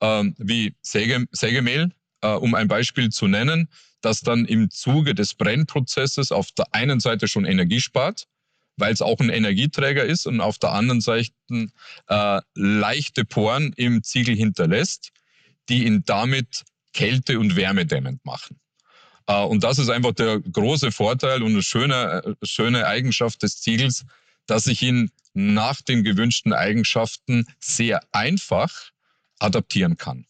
[0.00, 1.90] ähm, wie Säge, Sägemehl,
[2.22, 3.68] äh, um ein Beispiel zu nennen,
[4.00, 8.26] das dann im Zuge des Brennprozesses auf der einen Seite schon Energie spart,
[8.76, 11.32] weil es auch ein Energieträger ist und auf der anderen Seite
[12.08, 15.10] äh, leichte Poren im Ziegel hinterlässt,
[15.68, 18.58] die ihn damit kälte- und wärmedämmend machen.
[19.30, 23.60] Äh, und das ist einfach der große Vorteil und eine schöne, äh, schöne Eigenschaft des
[23.60, 24.04] Ziegels,
[24.46, 28.90] dass ich ihn nach den gewünschten Eigenschaften sehr einfach
[29.38, 30.26] adaptieren kann.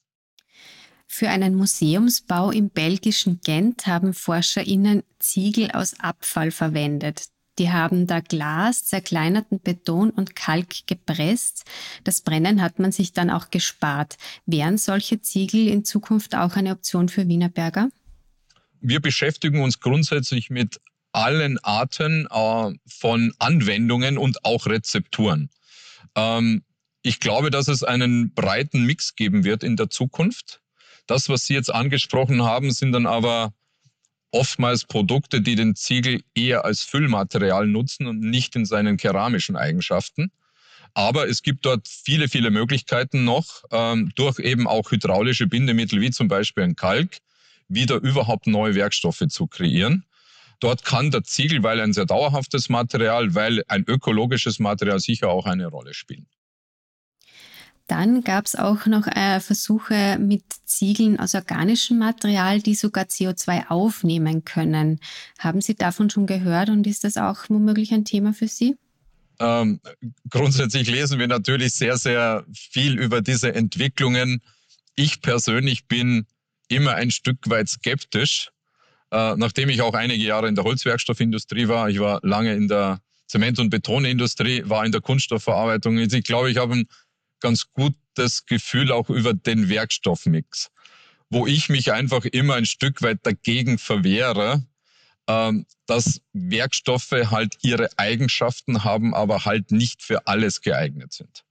[1.07, 7.25] Für einen Museumsbau im belgischen Gent haben ForscherInnen Ziegel aus Abfall verwendet.
[7.59, 11.65] Die haben da Glas, zerkleinerten Beton und Kalk gepresst.
[12.05, 14.19] Das Brennen hat man sich dann auch gespart.
[14.47, 17.89] Wären solche Ziegel in Zukunft auch eine Option für Wienerberger?
[18.81, 20.81] Wir beschäftigen uns grundsätzlich mit
[21.12, 25.51] allen Arten äh, von Anwendungen und auch Rezepturen.
[26.14, 26.62] Ähm,
[27.03, 30.61] ich glaube, dass es einen breiten Mix geben wird in der Zukunft.
[31.07, 33.53] Das, was Sie jetzt angesprochen haben, sind dann aber
[34.31, 40.31] oftmals Produkte, die den Ziegel eher als Füllmaterial nutzen und nicht in seinen keramischen Eigenschaften.
[40.95, 46.11] Aber es gibt dort viele, viele Möglichkeiten noch, ähm, durch eben auch hydraulische Bindemittel wie
[46.11, 47.19] zum Beispiel ein Kalk,
[47.70, 50.04] wieder überhaupt neue Werkstoffe zu kreieren.
[50.59, 55.46] Dort kann der Ziegel, weil ein sehr dauerhaftes Material, weil ein ökologisches Material sicher auch
[55.46, 56.26] eine Rolle spielen.
[57.87, 63.68] Dann gab es auch noch äh, Versuche mit Ziegeln aus organischem Material, die sogar CO2
[63.68, 65.00] aufnehmen können.
[65.40, 68.76] Haben Sie davon schon gehört und ist das auch womöglich ein Thema für Sie?
[69.40, 69.80] Ähm,
[70.28, 74.40] grundsätzlich lesen wir natürlich sehr, sehr viel über diese Entwicklungen.
[74.94, 76.26] Ich persönlich bin
[76.70, 78.50] immer ein Stück weit skeptisch,
[79.11, 81.88] äh, nachdem ich auch einige Jahre in der Holzwerkstoffindustrie war.
[81.88, 85.98] Ich war lange in der Zement- und Betonindustrie, war in der Kunststoffverarbeitung.
[85.98, 86.88] Ich glaube, ich habe ein
[87.40, 90.70] ganz gutes Gefühl auch über den Werkstoffmix,
[91.28, 94.64] wo ich mich einfach immer ein Stück weit dagegen verwehre,
[95.28, 101.44] ähm, dass Werkstoffe halt ihre Eigenschaften haben, aber halt nicht für alles geeignet sind.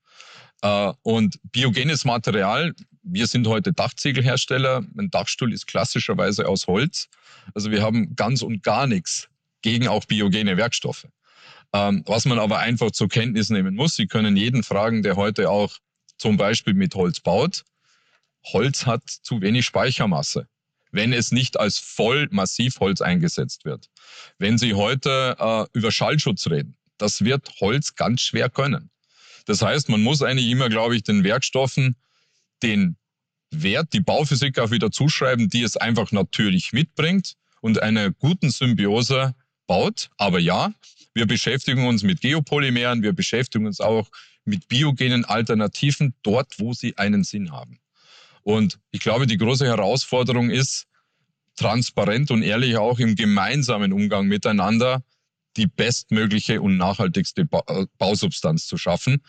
[0.62, 2.74] Äh, und biogenes Material,
[3.12, 7.08] wir sind heute Dachziegelhersteller, ein Dachstuhl ist klassischerweise aus Holz.
[7.54, 9.28] Also wir haben ganz und gar nichts
[9.62, 11.06] gegen auch biogene Werkstoffe.
[11.72, 15.50] Ähm, was man aber einfach zur Kenntnis nehmen muss, Sie können jeden fragen, der heute
[15.50, 15.76] auch
[16.18, 17.64] zum Beispiel mit Holz baut.
[18.52, 20.48] Holz hat zu wenig Speichermasse,
[20.92, 23.88] wenn es nicht als voll Massivholz eingesetzt wird.
[24.38, 28.90] Wenn Sie heute äh, über Schallschutz reden, das wird Holz ganz schwer können.
[29.46, 31.96] Das heißt, man muss eigentlich immer, glaube ich, den Werkstoffen
[32.62, 32.96] den
[33.50, 39.34] Wert, die Bauphysik auch wieder zuschreiben, die es einfach natürlich mitbringt und einer guten Symbiose
[39.66, 40.10] baut.
[40.16, 40.72] Aber ja,
[41.14, 44.08] wir beschäftigen uns mit Geopolymeren, wir beschäftigen uns auch
[44.44, 47.78] mit biogenen Alternativen dort, wo sie einen Sinn haben.
[48.42, 50.86] Und ich glaube, die große Herausforderung ist,
[51.56, 55.02] transparent und ehrlich auch im gemeinsamen Umgang miteinander
[55.56, 57.46] die bestmögliche und nachhaltigste
[57.98, 59.22] Bausubstanz zu schaffen.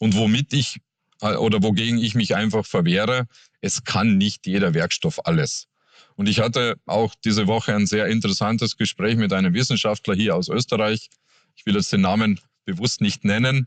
[0.00, 0.80] Und womit ich äh,
[1.20, 3.26] oder wogegen ich mich einfach verwehre,
[3.60, 5.68] es kann nicht jeder Werkstoff alles.
[6.16, 10.48] Und ich hatte auch diese Woche ein sehr interessantes Gespräch mit einem Wissenschaftler hier aus
[10.48, 11.08] Österreich.
[11.56, 13.66] Ich will jetzt den Namen bewusst nicht nennen,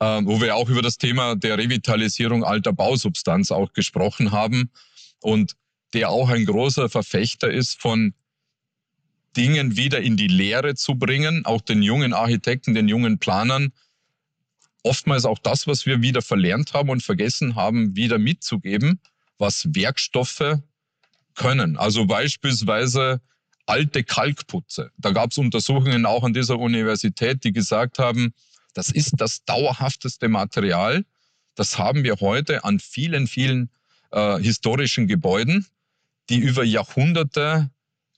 [0.00, 4.70] äh, wo wir auch über das Thema der Revitalisierung alter Bausubstanz auch gesprochen haben
[5.20, 5.52] und
[5.94, 8.14] der auch ein großer Verfechter ist von
[9.36, 13.72] Dingen wieder in die Lehre zu bringen, auch den jungen Architekten, den jungen Planern,
[14.86, 19.00] oftmals auch das, was wir wieder verlernt haben und vergessen haben, wieder mitzugeben,
[19.38, 20.60] was Werkstoffe
[21.34, 21.76] können.
[21.76, 23.20] Also beispielsweise
[23.66, 24.92] alte Kalkputze.
[24.96, 28.32] Da gab es Untersuchungen auch an dieser Universität, die gesagt haben,
[28.74, 31.04] das ist das dauerhafteste Material.
[31.54, 33.70] Das haben wir heute an vielen, vielen
[34.12, 35.66] äh, historischen Gebäuden,
[36.28, 37.70] die über Jahrhunderte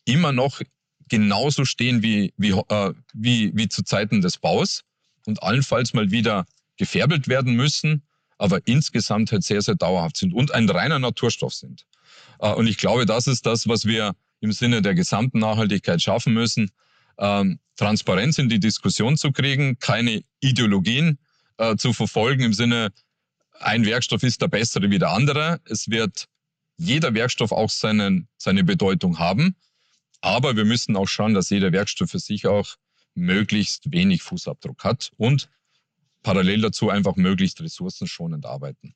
[0.04, 0.61] immer noch
[1.09, 4.85] genauso stehen wie, wie, äh, wie, wie zu Zeiten des Baus
[5.26, 6.46] und allenfalls mal wieder
[6.78, 8.02] gefärbelt werden müssen,
[8.38, 11.84] aber insgesamt halt sehr, sehr dauerhaft sind und ein reiner Naturstoff sind.
[12.38, 16.32] Äh, und ich glaube, das ist das, was wir im Sinne der gesamten Nachhaltigkeit schaffen
[16.32, 16.70] müssen,
[17.18, 21.18] ähm, Transparenz in die Diskussion zu kriegen, keine Ideologien
[21.58, 22.92] äh, zu verfolgen im Sinne,
[23.60, 25.60] ein Werkstoff ist der bessere wie der andere.
[25.64, 26.28] Es wird
[26.76, 29.56] jeder Werkstoff auch seinen, seine Bedeutung haben.
[30.20, 32.76] Aber wir müssen auch schauen, dass jeder Werkstoff für sich auch
[33.14, 35.48] möglichst wenig Fußabdruck hat und
[36.22, 38.94] parallel dazu einfach möglichst ressourcenschonend arbeiten.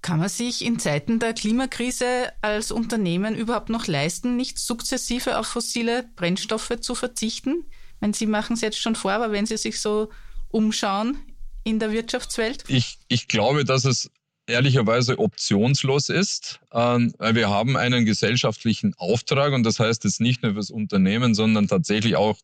[0.00, 5.46] Kann man sich in Zeiten der Klimakrise als Unternehmen überhaupt noch leisten, nicht sukzessive auf
[5.46, 7.64] fossile Brennstoffe zu verzichten?
[8.00, 10.08] Wenn Sie machen es jetzt schon vor, aber wenn Sie sich so
[10.48, 11.18] umschauen
[11.64, 12.64] in der Wirtschaftswelt?
[12.68, 14.10] Ich, ich glaube, dass es
[14.48, 16.60] ehrlicherweise optionslos ist.
[16.72, 21.34] Ähm, weil wir haben einen gesellschaftlichen Auftrag und das heißt jetzt nicht nur fürs Unternehmen,
[21.34, 22.38] sondern tatsächlich auch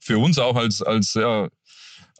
[0.00, 1.48] für uns auch als, als, ja,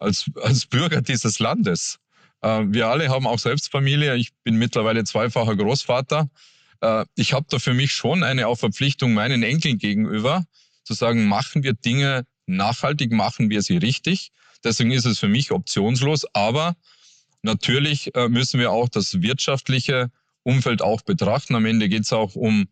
[0.05, 1.99] als, als Bürger dieses Landes.
[2.43, 4.15] Äh, wir alle haben auch selbst Familie.
[4.17, 6.31] Ich bin mittlerweile zweifacher Großvater.
[6.81, 10.45] Äh, ich habe da für mich schon eine Verpflichtung meinen Enkeln gegenüber,
[10.85, 14.31] zu sagen, machen wir Dinge nachhaltig, machen wir sie richtig.
[14.63, 16.27] Deswegen ist es für mich optionslos.
[16.35, 16.77] Aber
[17.43, 20.11] natürlich äh, müssen wir auch das wirtschaftliche
[20.43, 21.55] Umfeld auch betrachten.
[21.55, 22.69] Am Ende geht es auch um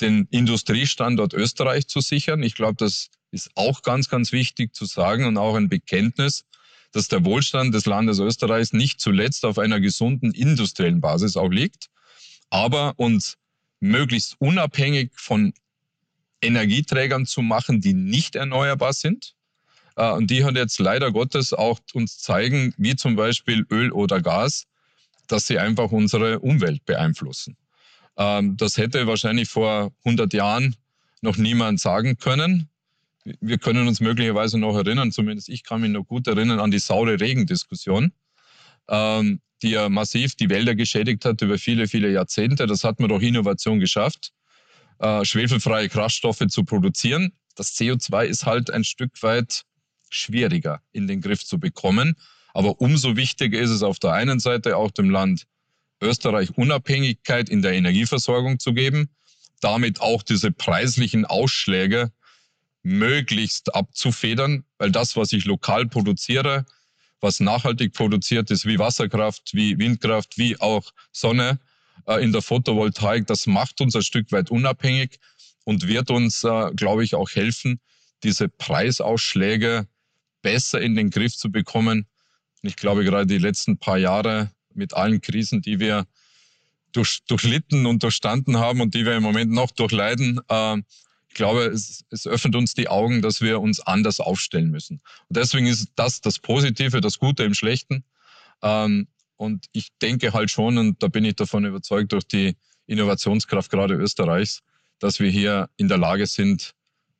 [0.00, 2.42] den Industriestandort Österreich zu sichern.
[2.42, 6.44] Ich glaube, das ist auch ganz, ganz wichtig zu sagen und auch ein Bekenntnis,
[6.96, 11.88] dass der Wohlstand des Landes Österreichs nicht zuletzt auf einer gesunden industriellen Basis auch liegt,
[12.48, 13.36] aber uns
[13.80, 15.52] möglichst unabhängig von
[16.40, 19.34] Energieträgern zu machen, die nicht erneuerbar sind.
[19.96, 24.22] Äh, und die hat jetzt leider Gottes auch uns zeigen, wie zum Beispiel Öl oder
[24.22, 24.64] Gas,
[25.28, 27.58] dass sie einfach unsere Umwelt beeinflussen.
[28.16, 30.76] Ähm, das hätte wahrscheinlich vor 100 Jahren
[31.20, 32.70] noch niemand sagen können.
[33.40, 36.78] Wir können uns möglicherweise noch erinnern, zumindest ich kann mich noch gut erinnern an die
[36.78, 38.12] saure Regendiskussion,
[38.88, 42.66] ähm, die ja massiv die Wälder geschädigt hat über viele, viele Jahrzehnte.
[42.66, 44.32] Das hat man durch Innovation geschafft,
[45.00, 47.32] äh, schwefelfreie Kraftstoffe zu produzieren.
[47.56, 49.64] Das CO2 ist halt ein Stück weit
[50.10, 52.16] schwieriger in den Griff zu bekommen.
[52.54, 55.46] Aber umso wichtiger ist es auf der einen Seite auch dem Land
[56.00, 59.10] Österreich Unabhängigkeit in der Energieversorgung zu geben,
[59.60, 62.12] damit auch diese preislichen Ausschläge
[62.86, 66.64] möglichst abzufedern, weil das, was ich lokal produziere,
[67.20, 71.58] was nachhaltig produziert ist, wie Wasserkraft, wie Windkraft, wie auch Sonne
[72.06, 75.18] äh, in der Photovoltaik, das macht uns ein Stück weit unabhängig
[75.64, 77.80] und wird uns, äh, glaube ich, auch helfen,
[78.22, 79.88] diese Preisausschläge
[80.42, 82.06] besser in den Griff zu bekommen.
[82.62, 86.06] Und ich glaube, gerade die letzten paar Jahre mit allen Krisen, die wir
[86.92, 90.76] durch, durchlitten und durchstanden haben und die wir im Moment noch durchleiden, äh,
[91.36, 95.00] glaube, es, es öffnet uns die Augen, dass wir uns anders aufstellen müssen.
[95.28, 98.04] Und deswegen ist das das Positive, das Gute im Schlechten.
[98.62, 103.70] Ähm, und ich denke halt schon, und da bin ich davon überzeugt, durch die Innovationskraft
[103.70, 104.62] gerade Österreichs,
[104.98, 106.72] dass wir hier in der Lage sind,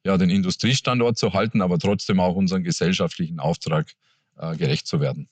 [0.05, 3.93] ja, den Industriestandort zu halten, aber trotzdem auch unseren gesellschaftlichen Auftrag
[4.39, 5.29] äh, gerecht zu werden.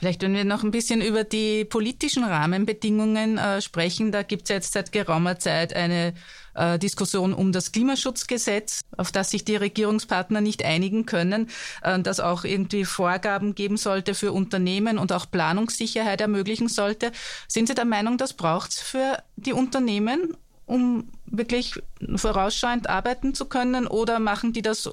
[0.00, 4.48] Vielleicht, wenn wir noch ein bisschen über die politischen Rahmenbedingungen äh, sprechen, da gibt es
[4.48, 6.14] jetzt seit geraumer Zeit eine
[6.54, 11.50] äh, Diskussion um das Klimaschutzgesetz, auf das sich die Regierungspartner nicht einigen können,
[11.82, 17.12] äh, das auch irgendwie Vorgaben geben sollte für Unternehmen und auch Planungssicherheit ermöglichen sollte.
[17.46, 20.34] Sind Sie der Meinung, das braucht es für die Unternehmen,
[20.64, 21.74] um wirklich
[22.16, 24.88] vorausschauend arbeiten zu können, oder machen die das,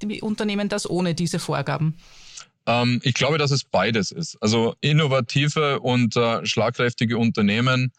[0.00, 1.96] die Unternehmen das ohne diese Vorgaben?
[2.66, 4.36] Ähm, ich glaube, dass es beides ist.
[4.40, 7.92] Also innovative und äh, schlagkräftige Unternehmen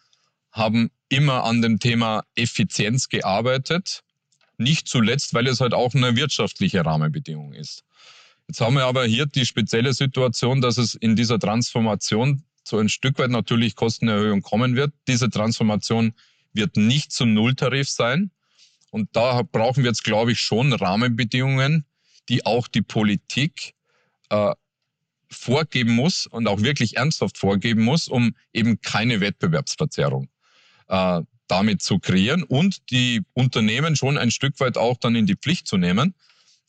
[0.51, 4.01] haben immer an dem Thema Effizienz gearbeitet.
[4.57, 7.83] Nicht zuletzt, weil es halt auch eine wirtschaftliche Rahmenbedingung ist.
[8.47, 12.89] Jetzt haben wir aber hier die spezielle Situation, dass es in dieser Transformation so ein
[12.89, 14.93] Stück weit natürlich Kostenerhöhung kommen wird.
[15.07, 16.13] Diese Transformation
[16.53, 18.31] wird nicht zum Nulltarif sein.
[18.91, 21.85] Und da brauchen wir jetzt, glaube ich, schon Rahmenbedingungen,
[22.29, 23.73] die auch die Politik
[24.29, 24.53] äh,
[25.29, 30.29] vorgeben muss und auch wirklich ernsthaft vorgeben muss, um eben keine Wettbewerbsverzerrung
[30.87, 35.35] äh, damit zu kreieren und die Unternehmen schon ein Stück weit auch dann in die
[35.35, 36.15] Pflicht zu nehmen.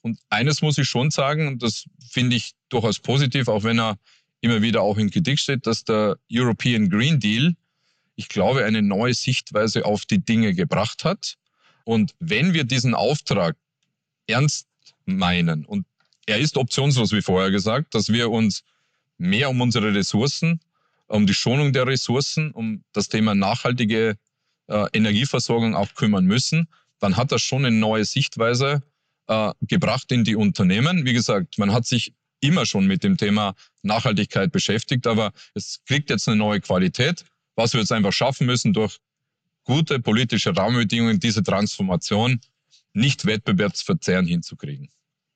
[0.02, 3.96] Und eines muss ich schon sagen, und das finde ich durchaus positiv, auch wenn er
[4.40, 7.54] immer wieder auch in Kritik steht, dass der European Green Deal,
[8.14, 11.36] ich glaube, eine neue Sichtweise auf die Dinge gebracht hat.
[11.84, 13.56] Und wenn wir diesen Auftrag
[14.26, 14.68] ernst
[15.06, 15.86] meinen und
[16.26, 18.64] er ist optionslos, wie vorher gesagt, dass wir uns
[19.18, 20.60] mehr um unsere Ressourcen,
[21.06, 24.16] um die Schonung der Ressourcen, um das Thema nachhaltige
[24.68, 28.82] äh, Energieversorgung auch kümmern müssen, dann hat das schon eine neue Sichtweise
[29.28, 31.04] äh, gebracht in die Unternehmen.
[31.04, 36.10] Wie gesagt, man hat sich immer schon mit dem Thema Nachhaltigkeit beschäftigt, aber es kriegt
[36.10, 37.24] jetzt eine neue Qualität,
[37.56, 38.98] was wir jetzt einfach schaffen müssen durch
[39.64, 42.40] gute politische Rahmenbedingungen, diese Transformation
[42.92, 44.90] nicht wettbewerbsverzerrend hinzukriegen.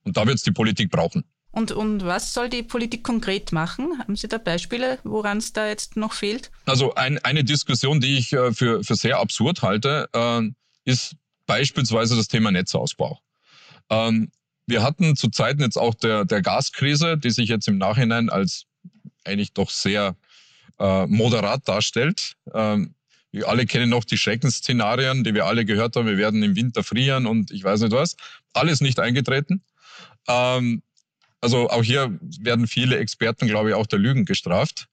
[0.09, 1.25] Und da wird es die Politik brauchen.
[1.51, 3.99] Und, und was soll die Politik konkret machen?
[3.99, 6.51] Haben Sie da Beispiele, woran es da jetzt noch fehlt?
[6.66, 10.42] Also ein, eine Diskussion, die ich äh, für, für sehr absurd halte, äh,
[10.85, 11.16] ist
[11.47, 13.21] beispielsweise das Thema Netzausbau.
[13.90, 14.31] Ähm,
[14.66, 18.66] wir hatten zu Zeiten jetzt auch der, der Gaskrise, die sich jetzt im Nachhinein als
[19.25, 20.16] eigentlich doch sehr
[20.79, 22.37] äh, moderat darstellt.
[22.53, 22.94] Ähm,
[23.31, 26.07] wir alle kennen noch die Schreckensszenarien, die wir alle gehört haben.
[26.07, 28.16] Wir werden im Winter frieren und ich weiß nicht was.
[28.53, 29.62] Alles nicht eingetreten.
[30.29, 30.83] Ähm,
[31.41, 34.88] Also auch hier werden viele Experten, glaube ich, auch der Lügen gestraft.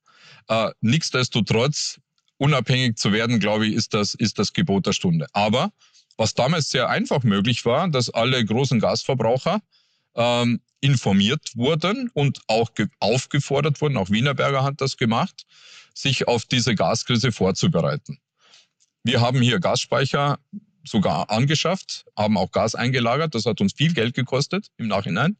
[0.48, 2.00] Äh, nichtsdestotrotz,
[2.38, 5.26] unabhängig zu werden, glaube ich, ist das, ist das Gebot der Stunde.
[5.34, 5.71] Aber
[6.17, 9.60] was damals sehr einfach möglich war, dass alle großen Gasverbraucher
[10.15, 12.69] ähm, informiert wurden und auch
[13.00, 15.48] aufgefordert wurden, auch Wienerberger hat das gemacht,
[15.95, 18.19] sich auf diese Gaskrise vorzubereiten.
[19.04, 20.38] Wir haben hier Gasspeicher
[20.86, 23.36] sogar angeschafft, haben auch Gas eingelagert.
[23.36, 25.38] Das hat uns viel Geld gekostet im Nachhinein,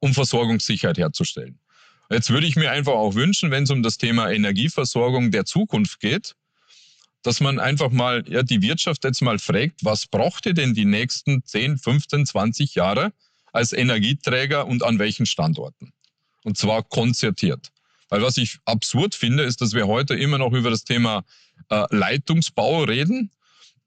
[0.00, 1.58] um Versorgungssicherheit herzustellen.
[2.10, 6.00] Jetzt würde ich mir einfach auch wünschen, wenn es um das Thema Energieversorgung der Zukunft
[6.00, 6.34] geht,
[7.22, 10.84] dass man einfach mal ja, die Wirtschaft jetzt mal fragt, was braucht ihr denn die
[10.84, 13.12] nächsten 10, 15, 20 Jahre
[13.52, 15.92] als Energieträger und an welchen Standorten?
[16.44, 17.72] Und zwar konzertiert.
[18.08, 21.24] Weil was ich absurd finde, ist, dass wir heute immer noch über das Thema
[21.70, 23.32] äh, Leitungsbau reden.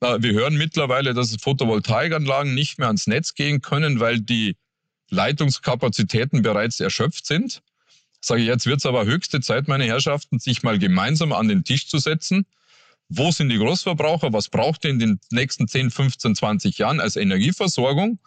[0.01, 4.55] Äh, wir hören mittlerweile, dass Photovoltaikanlagen nicht mehr ans Netz gehen können, weil die
[5.09, 7.61] Leitungskapazitäten bereits erschöpft sind.
[8.21, 11.63] Sage ich, jetzt wird es aber höchste Zeit, meine Herrschaften, sich mal gemeinsam an den
[11.63, 12.45] Tisch zu setzen.
[13.07, 14.33] Wo sind die Großverbraucher?
[14.33, 18.19] Was braucht ihr in den nächsten 10, 15, 20 Jahren als Energieversorgung?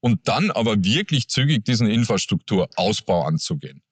[0.00, 3.82] Und dann aber wirklich zügig diesen Infrastrukturausbau anzugehen.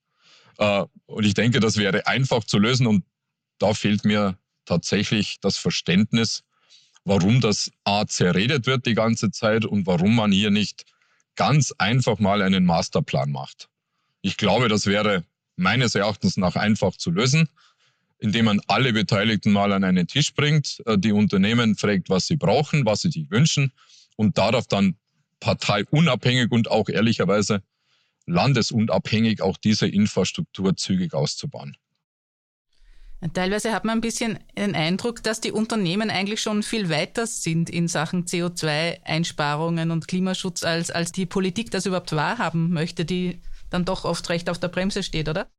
[0.57, 2.87] Äh, und ich denke, das wäre einfach zu lösen.
[2.87, 3.03] Und
[3.59, 6.43] da fehlt mir tatsächlich das Verständnis,
[7.05, 10.85] warum das A zerredet wird die ganze Zeit und warum man hier nicht
[11.35, 13.69] ganz einfach mal einen Masterplan macht.
[14.21, 15.23] Ich glaube, das wäre
[15.55, 17.49] meines Erachtens nach einfach zu lösen,
[18.17, 22.35] indem man alle Beteiligten mal an einen Tisch bringt, äh, die Unternehmen fragt, was sie
[22.35, 23.71] brauchen, was sie sich wünschen
[24.17, 24.95] und darauf dann
[25.39, 27.63] parteiunabhängig und auch ehrlicherweise
[28.25, 31.77] landesunabhängig auch diese Infrastruktur zügig auszubauen.
[33.33, 37.69] Teilweise hat man ein bisschen den Eindruck, dass die Unternehmen eigentlich schon viel weiter sind
[37.69, 43.83] in Sachen CO2-Einsparungen und Klimaschutz, als, als die Politik das überhaupt wahrhaben möchte, die dann
[43.83, 45.49] doch oft recht auf der Bremse steht, oder?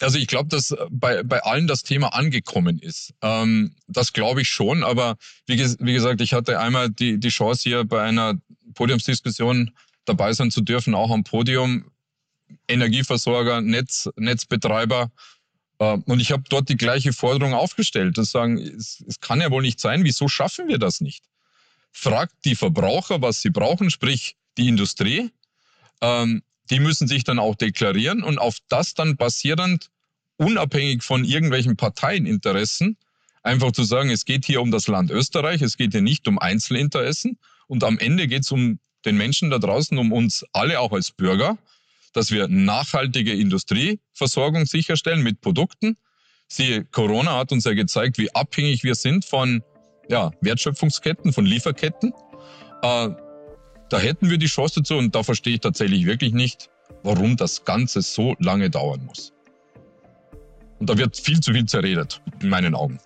[0.00, 3.14] Also ich glaube, dass bei, bei allen das Thema angekommen ist.
[3.22, 7.62] Ähm, das glaube ich schon, aber wie, wie, gesagt, ich hatte einmal die, die Chance
[7.62, 8.34] hier bei einer
[8.74, 9.72] Podiumsdiskussion
[10.04, 11.90] dabei sein zu dürfen, auch am Podium.
[12.66, 15.10] Energieversorger, Netz, Netzbetreiber,
[15.78, 19.62] und ich habe dort die gleiche Forderung aufgestellt, das sagen, es, es kann ja wohl
[19.62, 21.24] nicht sein, wieso schaffen wir das nicht?
[21.92, 25.30] Fragt die Verbraucher, was sie brauchen, sprich die Industrie.
[26.00, 29.90] Ähm, die müssen sich dann auch deklarieren und auf das dann basierend,
[30.36, 32.96] unabhängig von irgendwelchen Parteieninteressen,
[33.42, 36.38] einfach zu sagen, es geht hier um das Land Österreich, es geht hier nicht um
[36.38, 37.38] Einzelinteressen
[37.68, 41.12] und am Ende geht es um den Menschen da draußen, um uns alle auch als
[41.12, 41.56] Bürger
[42.18, 45.96] dass wir nachhaltige Industrieversorgung sicherstellen mit Produkten.
[46.48, 49.62] Siehe, Corona hat uns ja gezeigt, wie abhängig wir sind von
[50.08, 52.12] ja, Wertschöpfungsketten, von Lieferketten.
[52.82, 53.10] Äh,
[53.88, 56.68] da hätten wir die Chance dazu und da verstehe ich tatsächlich wirklich nicht,
[57.04, 59.32] warum das Ganze so lange dauern muss.
[60.80, 62.98] Und da wird viel zu viel zerredet, in meinen Augen.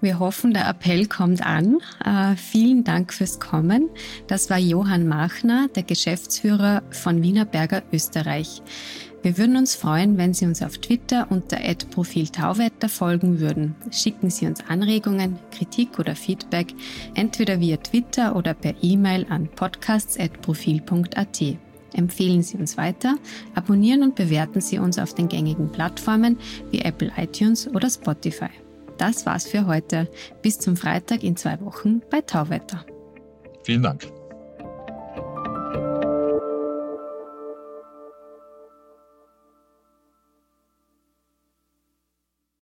[0.00, 1.78] Wir hoffen, der Appell kommt an.
[2.04, 3.88] Äh, vielen Dank fürs Kommen.
[4.26, 8.62] Das war Johann Machner, der Geschäftsführer von Wienerberger Österreich.
[9.24, 11.56] Wir würden uns freuen, wenn Sie uns auf Twitter unter
[11.90, 13.74] Profil Tauwetter folgen würden.
[13.90, 16.74] Schicken Sie uns Anregungen, Kritik oder Feedback
[17.14, 21.42] entweder via Twitter oder per E-Mail an podcasts.profil.at.
[21.94, 23.16] Empfehlen Sie uns weiter,
[23.54, 26.36] abonnieren und bewerten Sie uns auf den gängigen Plattformen
[26.70, 28.50] wie Apple iTunes oder Spotify.
[28.98, 30.08] Das war's für heute.
[30.42, 32.84] Bis zum Freitag in zwei Wochen bei Tauwetter.
[33.64, 34.13] Vielen Dank.